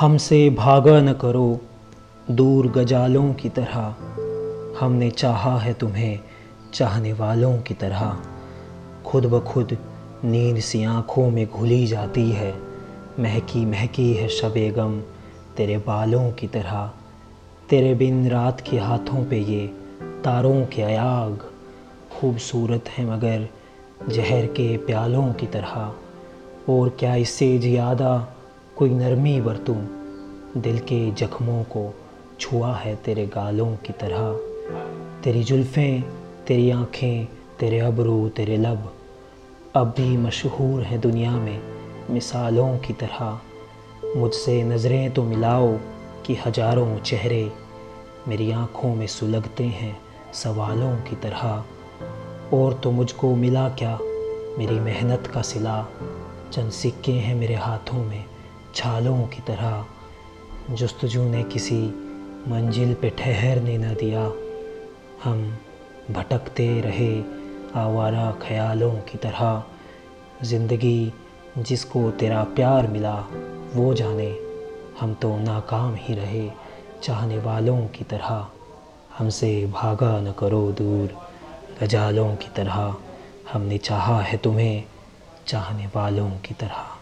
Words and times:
हमसे 0.00 0.50
भागा 0.50 1.00
न 1.00 1.12
करो 1.12 1.60
दूर 2.30 2.66
गजालों 2.68 3.34
की 3.34 3.48
तरह। 3.48 3.96
हमने 4.80 5.10
चाहा 5.10 5.58
है 5.58 5.72
तुम्हें 5.74 6.20
चाहने 6.74 7.12
वालों 7.12 7.58
की 7.58 7.74
तरह। 7.74 8.16
खुद 9.06 9.26
ब 9.26 9.40
खुद 9.40 9.76
नींद 10.24 10.60
सी 10.60 10.84
आँखों 10.84 11.30
में 11.30 11.46
घुली 11.46 11.86
जाती 11.86 12.30
है। 12.30 12.54
महकी 13.20 13.66
महकी 13.66 14.12
है 14.14 14.28
शबे 14.28 14.70
गम 14.70 15.00
तेरे 15.56 15.78
बालों 15.78 16.32
की 16.32 16.46
तरह। 16.46 16.92
तेरे 17.70 17.94
बिन 17.94 18.30
रात 18.30 18.60
के 18.60 18.78
हाथों 18.78 19.24
पे 19.24 19.38
ये 19.38 19.66
तारों 20.24 20.66
के 20.66 20.82
अयाग 20.82 21.50
खूबसूरत 22.12 22.84
है 22.88 23.10
मगर 23.10 23.48
जहर 24.08 24.46
के 24.46 24.76
प्यालों 24.76 25.32
की 25.32 25.46
तरह। 25.46 25.92
और 26.68 26.96
क्या 26.98 27.14
इससे 27.14 27.58
ज़्यादा 27.58 28.37
कोई 28.78 28.90
नरमी 28.90 29.40
बरतूं, 29.40 29.76
दिल 30.60 30.78
के 30.78 31.10
जख्मों 31.10 31.62
को 31.62 31.94
छुआ 32.40 32.74
है 32.74 32.96
तेरे 32.96 33.26
गालों 33.26 33.76
की 33.76 33.92
तरह। 33.92 34.32
तेरी 35.24 35.44
जुल्फ़ें, 35.44 36.02
तेरी 36.46 36.70
आँखें, 36.70 37.26
तेरे 37.60 37.78
अबरू, 37.78 38.28
तेरे 38.28 38.56
लब, 38.56 38.94
अब 39.74 39.86
भी 39.86 40.16
मशहूर 40.16 40.82
हैं 40.82 41.00
दुनिया 41.00 41.30
में 41.30 41.62
मिसालों 42.10 42.78
की 42.78 42.92
तरह। 42.92 43.40
मुझसे 44.16 44.62
नज़रें 44.62 45.10
तो 45.10 45.22
मिलाओ 45.22 45.76
कि 46.26 46.34
हज़ारों 46.34 46.98
चेहरे 46.98 47.52
मेरी 48.28 48.50
आँखों 48.50 48.94
में 48.94 49.06
सुलगते 49.06 49.64
हैं 49.64 49.98
सवालों 50.32 50.96
की 50.96 51.16
तरह। 51.16 51.64
और 52.56 52.74
तो 52.74 52.90
मुझको 52.90 53.34
मिला 53.34 53.68
क्या 53.68 53.98
मेरी 54.58 54.80
मेहनत 54.80 55.26
का 55.26 55.42
सिला? 55.42 55.86
चंद 56.52 56.70
सिक्के 56.70 57.12
हैं 57.12 57.34
मेरे 57.34 57.54
हाथों 57.54 58.04
में 58.04 58.24
छालों 58.78 59.26
की 59.26 59.42
तरह 59.42 59.86
जस्तजू 60.70 61.22
ने 61.22 61.42
किसी 61.42 61.78
मंजिल 62.48 62.94
पे 62.94 63.10
ठहरने 63.10 63.78
न 63.78 63.94
दिया। 63.94 64.22
हम 65.24 65.58
भटकते 66.10 66.80
रहे 66.80 67.22
आवारा 67.74 68.32
ख्यालों 68.42 68.92
की 68.92 69.18
तरह। 69.18 69.62
ज़िंदगी 70.42 71.12
जिसको 71.58 72.10
तेरा 72.10 72.44
प्यार 72.44 72.86
मिला, 72.86 73.14
वो 73.74 73.94
जाने। 73.94 74.38
हम 75.00 75.14
तो 75.14 75.36
नाकाम 75.38 75.94
ही 75.94 76.14
रहे 76.14 76.50
चाहने 77.02 77.38
वालों 77.38 77.86
की 77.86 78.04
तरह। 78.04 78.46
हमसे 79.18 79.66
भागा 79.66 80.20
न 80.20 80.32
करो 80.32 80.72
दूर 80.72 81.18
गजालों 81.82 82.36
की 82.36 82.48
तरह। 82.56 82.96
हमने 83.52 83.78
चाहा 83.78 84.20
है 84.20 84.36
तुम्हें 84.36 84.84
चाहने 85.46 85.86
वालों 85.86 86.30
की 86.30 86.54
तरह। 86.54 86.97